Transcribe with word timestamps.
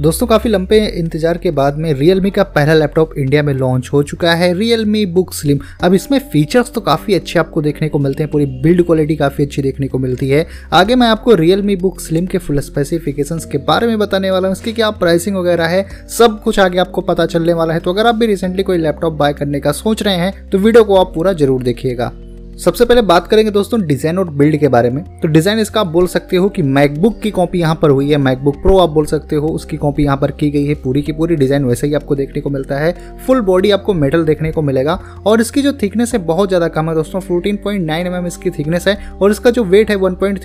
दोस्तों, 0.00 0.26
काफ़ी 0.26 0.50
लंबे 0.50 0.76
इंतज़ार 0.88 1.38
के 1.38 1.50
बाद 1.50 1.78
में 1.78 1.92
Realme 1.94 2.30
का 2.34 2.42
पहला 2.44 2.74
लैपटॉप 2.74 3.10
इंडिया 3.18 3.42
में 3.42 3.52
लॉन्च 3.54 3.88
हो 3.92 4.02
चुका 4.02 4.34
है। 4.34 4.52
Realme 4.54 5.02
Book 5.16 5.34
Slim 5.34 5.58
अब 5.84 5.94
इसमें 5.94 6.18
फीचर्स 6.30 6.72
तो 6.72 6.80
काफ़ी 6.80 7.14
अच्छे 7.14 7.38
आपको 7.38 7.62
देखने 7.62 7.88
को 7.88 7.98
मिलते 7.98 8.22
हैं। 8.22 8.30
पूरी 8.32 8.46
बिल्ड 8.62 8.82
क्वालिटी 8.86 9.16
काफ़ी 9.16 9.44
अच्छी 9.44 9.62
देखने 9.62 9.88
को 9.88 9.98
मिलती 9.98 10.28
है। 10.28 10.46
आगे 10.72 10.94
मैं 10.94 11.08
आपको 11.08 11.34
Realme 11.34 11.76
Book 11.82 12.00
Slim 12.02 12.30
के 12.30 12.38
फुल 12.38 12.60
स्पेसिफिकेशंस 12.60 13.44
के 13.44 13.58
बारे 13.58 13.86
में 13.86 13.98
बताने 13.98 14.30
वाला 14.30 14.48
हूँ। 14.48 14.56
इसकी 14.56 14.72
क्या 14.72 14.90
प्राइसिंग 14.92 15.36
वगैरह 15.36 15.66
है, 15.66 15.86
सब 16.08 16.42
कुछ 16.42 16.60
आगे 16.60 16.78
आपको 16.78 17.00
पता 17.02 17.26
चलने 17.26 17.52
वाला 17.52 17.74
है। 17.74 17.80
तो 17.80 17.92
अगर 17.92 18.06
आप 18.06 18.14
भी 18.14 18.26
रिसेंटली 18.26 18.62
कोई 18.62 18.78
लैपटॉप 18.78 19.12
बाय 19.14 19.32
करने 19.34 19.60
का 19.60 19.72
सोच 19.74 20.02
रहे 20.02 20.16
हैं 20.16 20.48
तो 20.50 20.58
वीडियो 20.58 20.84
को 20.84 20.96
आप 20.96 21.14
पूरा 21.14 21.32
ज़रूर 21.34 21.62
देखिएगा। 21.62 22.12
सबसे 22.60 22.84
पहले 22.84 23.02
बात 23.02 23.28
करेंगे 23.28 23.50
दोस्तों 23.50 23.80
डिज़ाइन 23.80 24.18
और 24.18 24.30
बिल्ड 24.30 24.56
के 24.56 24.68
बारे 24.68 24.88
में। 24.90 25.02
तो 25.20 25.28
डिज़ाइन 25.28 25.58
इसका 25.58 25.80
आप 25.80 25.86
बोल 25.86 26.06
सकते 26.06 26.36
हो 26.36 26.48
कि 26.48 26.62
मैकबुक 26.62 27.18
की 27.20 27.30
कॉपी 27.30 27.60
यहाँ 27.60 27.74
पर 27.82 27.90
हुई 27.90 28.10
है। 28.10 28.16
मैकबुक 28.16 28.56
प्रो 28.62 28.76
आप 28.78 28.90
बोल 28.90 29.06
सकते 29.06 29.36
हो, 29.36 29.48
उसकी 29.48 29.76
कॉपी 29.76 30.04
यहाँ 30.04 30.16
पर 30.16 30.30
की 30.30 30.50
गई 30.50 30.64
है। 30.66 30.74
पूरी 30.74 31.02
की 31.02 31.12
पूरी 31.12 31.36
डिज़ाइन 31.36 31.64
वैसे 31.64 31.86
ही 31.86 31.94
आपको 31.94 32.16
देखने 32.16 32.40
को 32.40 32.50
मिलता 32.50 32.78
है। 32.78 32.92
फुल 33.26 33.40
बॉडी 33.40 33.70
आपको 33.70 33.94
मेटल 33.94 34.24
देखने 34.24 34.50
को 34.52 34.62
मिलेगा। 34.62 34.98
और 35.26 35.40
इसकी 35.40 35.62
जो 35.62 35.72
थिकनेस 35.72 36.12
है, 36.14 36.18
बहुत 36.20 36.48
ज़्यादा 36.48 36.68
कम 36.68 36.88
है 36.88 36.94
दोस्तों। 36.94 37.20
फोर्टीन 37.20 37.56
पॉइंट 37.56 37.90
mm 37.90 38.26
इसकी 38.26 38.50
थिकनेस 38.50 38.88
है। 38.88 38.98
और 39.12 39.30
इसका 39.30 39.50
जो 39.50 39.64
वेट 39.64 39.90
है 39.90 39.96
वन 39.96 40.14
पॉइंट 40.14 40.40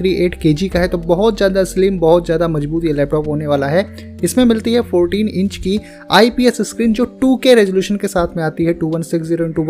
का 0.74 0.80
है। 0.80 0.88
तो 0.88 0.98
बहुत 0.98 1.38
ज़्यादा 1.38 1.64
स्लिम 1.66 2.00
बहुत 2.00 2.26
ज़्यादा 2.26 2.48
मज़बूत 2.48 2.86
ये 2.86 2.94
लैपटॉप 2.94 3.28
होने 3.28 3.48
वाला 3.48 3.68
है। 3.68 3.86
इसमें 4.24 4.44
मिलती 4.46 4.74
है 4.74 4.82
14 4.84 5.28
इंच 5.30 5.58
की 5.58 5.80
आईपीएस 6.12 6.62
स्क्रीन 6.62 6.94
जो 6.94 7.06
2K 7.24 7.56
रेजोल्यूशन 7.56 7.96
के 7.96 8.08
साथ 8.08 8.38
में 8.38 8.44
आती 8.44 8.66
है। 8.66 8.74
2160 8.80 9.42
इंटू 9.42 9.64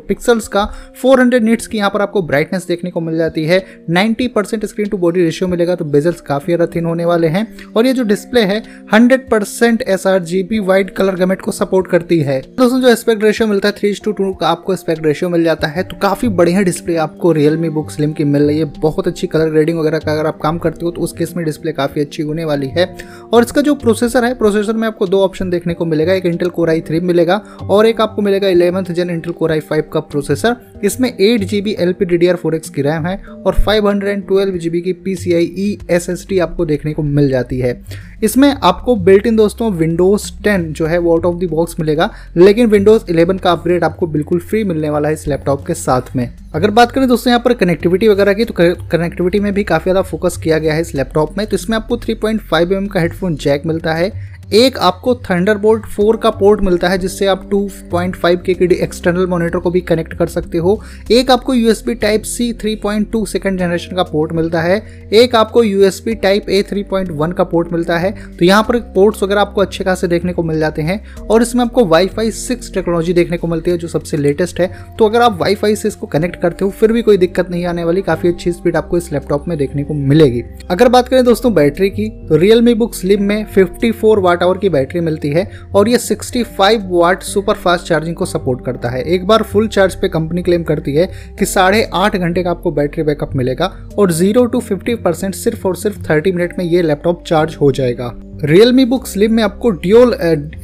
पिक्सल्स 0.00 0.48
का। 0.48 0.68
400 1.02 1.42
निट्स 1.42 1.65
की 1.66 1.78
यहाँ 1.78 1.90
पर 1.90 2.02
आपको 2.02 2.22
ब्राइटनेस 2.22 2.66
देखने 2.66 2.90
को 2.90 3.00
मिल 3.00 3.16
जाती 3.16 3.44
है। 3.44 3.58
90 3.90 4.28
percent 4.28 4.64
screen 4.64 4.88
to 4.88 4.96
body 4.98 5.22
ratio 5.22 5.48
मिलेगा 5.48 5.74
तो 5.74 5.84
बेजल्स 5.86 6.20
काफ़ी 6.22 6.46
ज़्यादा 6.46 6.66
थिन 6.74 6.84
होने 6.84 7.04
वाले 7.04 7.28
हैं। 7.28 7.46
और 7.72 7.86
ये 7.86 7.92
जो 7.92 8.04
डिस्प्ले 8.04 8.40
है 8.42 8.62
100 8.94 9.28
percent 9.30 9.82
S 9.84 10.06
R 10.06 10.18
G 10.20 10.42
B 10.42 10.58
white 10.62 10.90
colour 10.90 11.16
gamut 11.16 11.40
को 11.42 11.52
सपोर्ट 11.52 11.90
करती 11.90 12.18
है। 12.20 12.40
दोस्तों, 12.50 12.80
जो 12.80 12.88
एस्पेक्ट 12.88 13.24
रेशियो 13.24 13.48
मिलता 13.48 13.68
है 13.68 13.74
थ्री 13.74 13.92
टू 14.04 14.12
टू 14.12 14.32
का 14.32 14.48
आपको 14.48 14.72
एस्पेक्ट 14.72 15.06
रेशियो 15.06 15.30
मिल 15.30 15.44
जाता 15.44 15.68
है 15.68 15.82
तो 15.82 15.96
काफ़ी 15.98 16.28
बढ़िया 16.30 16.62
डिस्प्ले 16.62 16.96
आपको 16.98 17.32
रियलमी 17.32 17.68
बुक 17.70 17.90
स्लिम 17.90 18.12
की 18.12 18.24
मिल 18.26 18.42
रही 18.42 18.58
है। 18.58 18.64
बहुत 18.80 19.08
अच्छी 19.08 19.26
कलर 19.26 19.50
ग्रेडिंग 19.50 19.78
वगैरह 19.78 19.98
का 19.98 20.12
अगर 20.12 20.26
आप 20.26 20.38
काम 20.42 20.58
करते 20.58 20.84
हो 20.84 20.90
तो 20.90 21.00
उस 21.00 21.12
केस 21.12 21.34
में 21.36 21.44
डिस्प्ले 21.44 21.72
काफ़ी 21.74 22.00
अच्छी 22.00 22.22
होने 22.22 22.44
वाली 22.44 22.68
है। 22.68 22.86
और 23.26 23.44
इसका 23.44 23.60
जो 23.60 23.74
प्रोसेसर 23.76 24.24
है 24.24 24.34
प्रोसेसर 24.36 24.72
में 24.72 24.86
आपको 24.88 25.06
दो 25.06 25.20
ऑप्शन 25.20 25.50
देखने 25.50 25.74
को 25.74 25.84
मिलेगा, 25.86 26.12
एक 26.14 26.26
इंटेल 26.26 26.48
कोर 26.50 26.70
आई 26.70 26.80
थ्री 26.80 27.00
मिलेगा, 27.02 27.36
और 27.62 27.86
एक 27.86 28.00
आपको 28.00 28.22
मिलेगा 28.22 28.48
eleventh 28.48 28.92
gen 28.92 29.10
Intel 29.10 29.32
core 29.32 29.52
i 29.52 29.60
five 29.62 29.88
का 29.92 30.00
प्रोसेसर 30.02 30.56
इसमें 30.84 31.08
eight 31.10 31.44
GB 31.46 31.76
L 31.78 31.92
P 31.92 32.04
D 32.04 32.16
D 32.16 32.26
R 32.26 32.36
four 32.36 32.54
X 32.54 32.70
की 32.70 32.82
रैम 32.82 33.06
है 33.06 33.16
और 33.16 33.54
five 33.56 33.88
hundred 33.88 34.10
and 34.10 34.26
twelve 34.26 34.56
GB 34.58 34.80
P 34.80 34.92
C 34.94 35.14
I 35.16 35.34
E 35.34 35.44
S 35.58 35.78
S 35.90 36.08
T 36.10 36.26
T 36.28 36.38
आपको 36.38 36.64
देखने 36.66 36.92
को 36.92 37.02
मिल 37.02 37.30
जाती 37.30 37.58
है। 37.58 37.80
इसमें 38.22 38.48
आपको 38.50 38.94
बिल्ट 38.98 39.26
इन 39.26 39.36
दोस्तों 39.36 39.70
विंडोज़ 39.72 40.30
10 40.42 40.62
जो 40.72 40.86
है 40.86 40.98
वो 40.98 41.12
आउट 41.12 41.24
ऑफ़ 41.26 41.36
द 41.36 41.48
बॉक्स 41.50 41.78
मिलेगा, 41.80 42.10
लेकिन 42.36 42.66
विंडोज़ 42.66 43.04
11 43.06 43.40
का 43.40 43.50
अपग्रेड 43.52 43.84
आपको 43.84 44.06
बिल्कुल 44.06 44.38
फ्री 44.40 44.62
मिलने 44.64 44.90
वाला 44.90 45.08
है 45.08 45.14
इस 45.14 45.26
लैपटॉप 45.28 45.66
के 45.66 45.74
साथ 45.74 46.14
में। 46.16 46.28
अगर 46.54 46.70
बात 46.70 46.92
करें 46.92 47.06
दोस्तों 47.08 47.30
यहाँ 47.30 47.42
पर 47.44 47.54
कनेक्टिविटी 47.54 48.08
वगैरह 48.08 48.32
की 48.32 48.44
तो 48.44 48.54
कनेक्टिविटी 48.56 49.40
में 49.40 49.52
भी 49.54 49.64
काफ़ी 49.64 49.84
ज़्यादा 49.84 50.02
फोकस 50.02 50.36
किया 50.36 50.58
गया 50.58 50.74
है 50.74 50.80
इस 50.80 50.94
लैपटॉप 50.94 51.36
में 51.38 51.46
तो 51.46 51.56
इसमें 51.56 51.76
आपको 51.76 51.96
3.5 51.98 52.64
mm 52.66 52.88
का 52.92 53.00
हेडफोन 53.00 53.36
जैक 53.36 53.66
मिलता 53.66 53.94
है 53.94 54.10
एक 54.54 54.78
आपको 54.78 55.14
थंडरबोल्ट 55.14 55.86
4 55.86 56.16
का 56.16 56.30
पोर्ट 56.30 56.60
मिलता 56.60 56.88
है, 56.88 56.98
जिससे 56.98 57.26
आप 57.26 57.48
2.5 57.48 58.42
के 58.42 58.54
की 58.54 58.74
एक्सटर्नल 58.74 59.26
मॉनिटर 59.26 59.58
को 59.58 59.70
भी 59.70 59.80
कनेक्ट 59.80 60.14
कर 60.14 60.26
सकते 60.26 60.58
हो। 60.58 60.82
एक 61.10 61.30
आपको 61.30 61.54
USB 61.54 61.94
type 61.94 62.22
C 62.22 62.52
3.2 62.52 63.26
second 63.26 63.58
generation 63.58 63.96
का 63.96 64.02
पोर्ट 64.02 64.32
मिलता 64.32 64.60
है। 64.60 65.08
एक 65.12 65.34
आपको 65.34 65.62
यूएसबी 65.62 66.14
टाइप 66.14 66.48
ए 66.48 66.62
3.1 66.62 67.32
का 67.32 67.44
पोर्ट 67.44 67.72
मिलता 67.72 67.98
है। 67.98 68.12
तो 68.38 68.44
यहाँ 68.44 68.62
पर 68.62 68.76
पोर्ट्स 68.76 69.22
वगैरह 69.22 69.40
आपको 69.40 69.60
अच्छे 69.60 69.84
खासे 69.84 70.08
देखने 70.08 70.32
को 70.32 70.42
मिल 70.42 70.58
जाते 70.58 70.82
हैं। 70.82 71.16
और 71.16 71.42
इसमें 71.42 71.64
आपको 71.64 71.84
वाईफाई 71.84 72.30
सिक्स 72.30 72.72
टेक्नोलॉजी 72.74 73.12
देखने 73.12 73.36
को 73.36 73.46
मिलती 73.46 73.70
है, 73.70 73.78
जो 73.78 73.88
सबसे 73.88 74.16
लेटेस्ट 74.16 74.60
है। 74.60 74.70
तो 74.98 75.08
अगर 75.08 75.22
आप 75.22 75.40
वाईफाई 75.40 75.76
से 75.76 75.88
इसको 75.88 76.06
कनेक्ट 76.06 76.40
करते 76.42 76.64
हो, 76.64 76.70
फिर 76.70 76.92
भी 76.92 77.02
कोई 77.02 77.16
दिक्कत 77.16 77.50
नहीं 77.50 77.66
आने 77.66 77.84
वाली। 77.84 78.02
काफ़ी 78.02 78.28
अच्छी 78.28 78.52
स्पीड 78.52 78.76
आपको 78.76 78.96
इस 78.96 79.12
लैपटॉप 79.12 79.48
में 79.48 79.58
देखने 79.58 79.84
को 79.84 79.94
मिलेगी। 79.94 80.42
अगर 80.70 80.88
बात 80.88 81.08
करें 81.08 81.24
दोस्तों 81.24 81.54
बैटरी 81.54 81.90
की 81.90 82.08
तो 82.28 82.36
रियलमी 82.36 82.74
बुक 82.74 82.94
स्लिम 82.94 83.22
में 83.22 83.44
फिफ्टी 83.44 83.90
वाट 84.36 84.42
आवर 84.42 84.58
की 84.58 84.68
बैटरी 84.68 85.00
मिलती 85.00 85.28
है 85.30 85.48
और 85.74 85.88
ये 85.88 85.98
65 85.98 86.82
वाट 86.90 87.22
सुपर 87.22 87.54
फास्ट 87.54 87.86
चार्जिंग 87.86 88.16
को 88.16 88.26
सपोर्ट 88.26 88.64
करता 88.64 88.90
है। 88.90 89.02
एक 89.04 89.26
बार 89.26 89.42
फुल 89.42 89.68
चार्ज 89.68 89.94
पे 89.94 90.08
कंपनी 90.08 90.42
क्लेम 90.42 90.62
करती 90.64 90.94
है 90.94 91.08
कि 91.38 91.46
साढ़े 91.46 91.82
आठ 91.94 92.16
घंटे 92.16 92.42
का 92.42 92.50
आपको 92.50 92.70
बैटरी 92.72 93.02
बैकअप 93.04 93.34
मिलेगा 93.36 93.72
और 93.98 94.12
ज़ीरो 94.12 94.44
टू 94.46 94.60
फिफ्टी 94.60 94.94
परसेंट 94.98 95.34
सिर्फ़ 95.34 95.66
और 95.68 95.76
सिर्फ़ 95.76 96.02
थर्टी 96.10 96.32
मिनट 96.32 96.58
में 96.58 96.64
ये 96.64 96.82
लैपटॉप 96.82 97.24
चार्ज 97.24 97.56
हो 97.60 97.72
जाएगा। 97.72 98.12
रियलमी 98.44 98.84
बुक 98.84 99.06
स्लिम 99.06 99.32
में 99.32 99.42
आपको 99.42 99.70
ड्यूल 99.72 100.12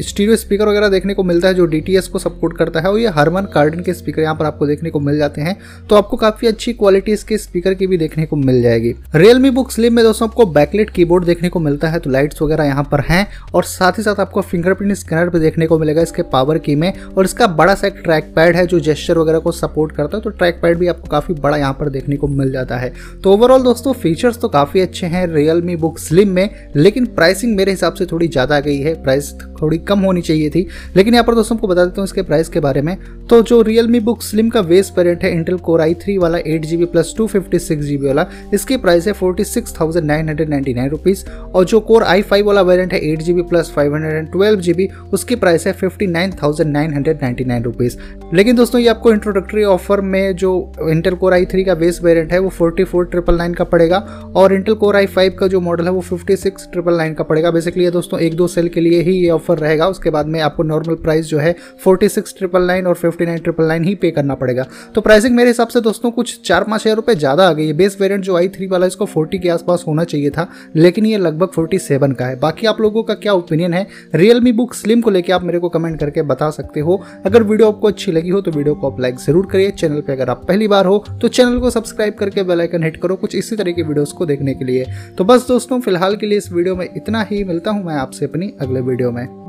स्टीरियो 0.00 0.34
स्पीकर 0.36 0.68
वगैरह 0.68 0.88
देखने 0.88 1.14
को 1.14 1.22
मिलता 1.22 1.48
है 1.48 1.54
जो 1.54 1.66
DTS 1.66 2.06
को 2.06 2.18
सपोर्ट 2.18 2.56
करता 2.56 2.80
है 2.80 2.88
और 2.88 2.98
ये 2.98 3.08
हरमन 3.08 3.44
कार्डन 3.54 3.82
के 3.82 3.92
स्पीकर 3.94 4.22
यहाँ 4.22 4.34
पर 4.34 4.44
आपको 4.44 4.66
देखने 4.66 4.90
को 4.90 5.00
मिल 5.00 5.16
जाते 5.18 5.40
हैं। 5.40 5.56
तो 5.88 5.96
आपको 5.96 6.16
काफ़ी 6.16 6.48
अच्छी 6.48 6.72
क्वालिटी 6.72 7.12
इसके 7.12 7.38
स्पीकर 7.38 7.74
की 7.74 7.86
भी 7.86 7.98
देखने 7.98 8.26
को 8.26 8.36
मिल 8.36 8.60
जाएगी। 8.62 8.94
रियलमी 9.14 9.50
बुक 9.50 9.70
स्लिम 9.72 9.94
में 9.94 10.04
दोस्तों 10.04 10.28
आपको 10.28 10.46
बैकलेट 10.48 10.90
कीबोर्ड 10.90 11.24
देखने 11.24 11.48
को 11.48 11.60
मिलता 11.60 11.88
है 11.88 11.98
तो 11.98 12.10
लाइट्स 12.10 12.42
वगैरह 12.42 12.64
यहाँ 12.64 12.84
पर 12.92 13.00
हैं। 13.02 13.26
और 13.54 13.64
साथ 13.64 13.98
ही 13.98 14.02
साथ 14.02 14.20
आपको 14.20 14.40
फिंगरप्रिंट 14.42 14.92
स्कैनर 14.94 15.28
भी 15.28 15.40
देखने 15.40 15.66
को 15.66 15.78
मिलेगा 15.78 16.02
इसके 16.02 16.22
पावर 16.32 16.58
की 16.58 16.74
में। 16.74 16.92
और 17.06 17.24
इसका 17.24 17.46
बड़ा 17.46 17.74
सा 17.74 17.86
एक 17.86 18.00
ट्रैक 18.04 18.32
पैड 18.36 18.56
है 18.56 18.66
जो 18.66 18.80
जेस्टर 18.82 19.18
वगैरह 19.18 19.38
को 19.38 19.52
सपोर्ट 19.52 19.96
करता 19.96 20.16
है 20.16 20.22
तो 20.22 20.30
ट्रैक 20.32 20.60
पैड 20.62 20.78
भी 20.78 20.88
आपको 20.88 21.08
काफ़ी 21.08 21.34
बड़ा 21.36 21.56
यहाँ 21.56 21.72
पर 21.80 21.88
देखने 21.88 22.16
को 22.16 22.28
मिल 22.28 22.52
जाता 22.52 22.76
है। 22.76 22.92
तो 23.24 23.32
ओवरऑल 23.32 23.62
दोस्तों 23.62 23.92
फीचर्स 23.94 24.40
तो 24.40 24.48
काफ़ी 24.50 24.80
अच्छे 24.80 25.06
हैं 25.06 25.26
रियलमी 25.28 25.76
बुक 25.78 25.98
स्लिम 26.00 26.30
में, 26.30 26.48
लेकिन 26.76 27.06
प्राइसिंग 27.08 27.60
मेरे 27.62 27.72
हिसाब 27.72 27.94
से 27.94 28.06
थोड़ी 28.06 28.26
ज़्यादा 28.28 28.58
गई 28.60 28.78
है 28.78 28.94
प्राइस 29.02 29.30
थोड़ी 29.62 29.78
कम 29.80 30.00
होनी 30.00 30.22
चाहिए 30.22 30.50
थी। 30.50 30.66
लेकिन 30.96 31.14
यहाँ 31.14 31.24
पर 31.24 31.34
दोस्तों 31.34 31.56
को 31.56 31.68
बता 31.68 31.84
देता 31.84 32.00
हूँ 32.00 32.04
इसके 32.04 32.22
प्राइस 32.22 32.48
के 32.48 32.60
बारे 32.60 32.82
में। 32.82 32.96
तो 33.30 33.40
जो 33.42 33.60
रियलमी 33.62 34.00
बुक 34.00 34.22
स्लिम 34.22 34.48
का 34.48 34.60
वेस 34.62 34.92
वेरियंट 34.98 35.24
है 35.24 35.32
इंटेल 35.32 35.56
कोर 35.60 35.80
आई 35.80 35.94
थ्री 35.96 36.16
वाला 36.18 36.38
eight 36.38 36.64
G 36.64 36.76
B 36.76 36.84
plus 36.86 37.14
two 37.18 37.26
fifty 37.26 37.58
six 37.58 37.84
G 37.84 37.96
B 37.96 38.06
वाला, 38.06 38.26
इसकी 38.54 38.76
प्राइस 38.76 39.06
है 39.06 39.12
forty 39.12 39.44
six 39.44 39.74
thousand 39.80 40.06
nine 40.06 40.28
hundred 40.28 40.48
ninety 40.48 40.74
nine 40.74 40.90
rupees 40.90 41.24
और 41.28 41.64
जो 41.64 41.80
कोर 41.82 42.02
आई 42.04 42.22
फाइव 42.22 42.46
वाला 42.46 42.62
वेरियंट 42.62 42.92
है 42.92 43.00
eight 43.02 43.22
G 43.22 43.32
B 43.32 43.42
plus 43.44 43.70
five 43.70 43.94
hundred 43.94 44.14
and 44.14 44.30
twelve 44.32 44.60
G 44.60 44.72
B 44.72 44.88
उसकी 45.12 45.36
price 45.36 45.66
है 45.66 45.72
fifty 45.74 46.06
nine 46.08 46.32
thousand 46.42 46.72
nine 46.72 46.94
hundred 46.94 47.22
ninety 47.22 47.44
nine 47.44 47.62
rupees 47.62 47.96
लेकिन 48.34 48.56
दोस्तों 48.56 48.80
ये 48.80 48.88
आपको 48.88 49.12
इंट्रोडक्टरी 49.12 49.64
ऑफ़र 49.66 50.00
में 50.02 50.34
जो 50.36 50.50
इंटेल 50.90 51.14
कोर 51.14 51.32
आई 51.32 51.44
थ्री 51.46 51.64
का 51.64 51.74
बेस 51.74 52.00
वेरियंट 52.02 52.32
है, 52.32 52.38
वो 52.38 52.48
फोर्टी 52.50 52.84
फोर 52.84 53.04
ट्रिपल 53.04 53.36
नाइन 53.36 53.54
का 53.54 53.64
पड़ेगा। 53.64 53.96
और 54.36 54.52
इंटेल 54.52 54.74
कोर 54.74 54.96
आई 54.96 55.06
फाइव 55.06 55.36
का 55.38 55.46
जो 55.46 55.60
मॉडल 55.60 55.84
है, 55.84 55.90
वो 55.90 56.00
फिफ्टी 56.00 56.36
सिक्स 56.36 56.68
ट्रिपल 56.72 56.96
नाइन 56.96 57.14
का 57.14 57.24
पड़ेगा। 57.24 57.50
बेसिकली 57.50 57.84
ये 57.84 57.90
दोस्तों 57.90 58.20
एक 58.20 58.34
दो 58.36 58.46
सेल 58.48 58.68
के 58.68 58.80
लिए 58.80 59.00
ही 59.02 59.12
ये 59.12 59.30
ऑफ़र 59.30 59.51
रहेगा, 59.54 59.86
उसके 59.88 60.10
बाद 60.10 60.26
में 60.26 60.40
आपको 60.40 60.62
नॉर्मल 60.62 60.94
प्राइस 61.02 61.26
जो 61.26 61.38
है 61.38 61.54
फोर्टी 61.84 62.08
सिक्स 62.08 62.34
ट्रिपल 62.38 62.62
नाइन 62.62 62.86
और 62.86 62.94
फिफ्टी 62.94 63.26
नाइन 63.26 63.38
ट्रिपल 63.38 63.64
नाइन 63.64 63.84
ही 63.84 63.94
पे 63.94 64.10
करना 64.10 64.34
पड़ेगा। 64.34 64.66
तो 64.94 65.00
प्राइसिंग 65.00 65.36
मेरे 65.36 65.50
हिसाब 65.50 65.68
से 65.68 65.80
दोस्तों 65.80 66.10
कुछ 66.12 66.40
चार 66.44 66.64
पाँच 66.64 66.80
हज़ार 66.80 66.96
रुपये 66.96 67.14
ज़्यादा 67.16 67.48
आ 67.48 67.52
गई 67.52 67.66
है। 67.66 67.72
बेस 67.74 67.96
वेरियंट 68.00 68.24
जो 68.24 68.36
आई 68.36 68.48
थ्री 68.48 68.66
वाला, 68.66 68.86
इसको 68.86 69.06
फोर्टी 69.06 69.38
के 69.38 69.48
आसपास 69.50 69.84
होना 69.86 70.04
चाहिए 70.04 70.30
था, 70.30 70.48
लेकिन 70.76 71.06
ये 71.06 71.18
लगभग 71.18 71.48
फोर्टी 71.50 71.78
सेवन 71.80 72.12
का 72.12 72.26
है। 72.26 72.38
बाकी 72.40 72.66
आप 72.66 72.80
लोगों 72.80 73.02
का 73.02 73.14
क्या 73.16 73.32
ओपिनियन 73.34 73.74
है? 73.74 73.86
रियलमी 74.14 74.52
बुक 74.52 74.74
स्लिम 74.74 75.00
को 75.00 75.10
लेकर 75.10 75.32
आप 75.32 75.44
मेरे 75.44 75.58
को 75.58 75.68
कमेंट 75.70 75.98
करके 76.00 76.22
बता 76.24 76.50
सकते 76.52 76.80
हो। 76.80 77.00
अगर 77.26 77.42
वीडियो 77.42 77.68
आपको 77.68 77.88
अच्छी 77.88 78.12
लगी 78.12 78.30
हो 78.30 78.40
तो 78.40 78.50
वीडियो 78.50 78.74
को 78.74 78.90
आप 78.90 79.00
लाइक 79.00 79.18
ज़रूर 79.18 79.46
करिए। 79.46 79.70
चैनल 79.72 80.00
पर 80.00 80.12
अगर 80.12 80.30
आप 80.30 80.44
पहली 80.48 80.68
बार 80.68 80.86
हो 80.86 81.04
तो 81.12 81.28
चैनल 81.30 81.58
को 81.60 81.70
सब्सक्राइब 81.70 82.14
करके 82.14 82.42
बेलाइकन 82.44 82.82
हिट 82.82 82.96
करो 82.96 83.16
कुछ 83.16 83.34
इसी 83.34 83.56
तरह 83.56 83.72
की 83.72 83.82
वीडियोस 83.82 84.12
को 84.12 84.26
देखने 84.26 84.54
के 84.54 84.64
लिए। 84.64 84.86
तो 85.18 85.24
बस 85.24 85.46
दोस्तों, 85.48 85.80
फ़िलहाल 85.80 86.16
के 86.16 86.26
लिए 86.26 86.38
इस 86.38 86.52
वीडियो 86.52 86.76
में 86.76 86.86
इतना 86.86 87.22
ही। 87.22 87.44
मिलता 87.44 87.70
हूँ 87.70 87.84
मैं 87.84 87.94
आपसे 87.96 88.24
अपनी 88.24 88.52
अगले 88.60 88.80
वीडियो 88.82 89.10
में। 89.10 89.41